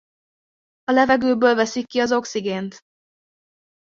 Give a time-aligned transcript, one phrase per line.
[0.87, 2.81] A levegőből veszik ki az oxigént.